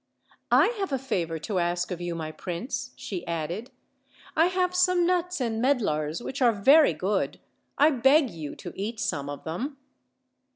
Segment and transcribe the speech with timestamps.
[0.49, 3.69] "I have a favor to ask of you, my prince," she added;
[4.35, 7.39] "I have some nuts and medlars which are very good;
[7.77, 9.77] I beg you to eat some of them."